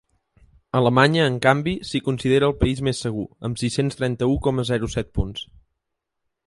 [0.77, 5.15] Alemanya, en canvi, s’hi considera el país més segur, amb sis-cents trenta-u coma zero set
[5.19, 5.45] punts.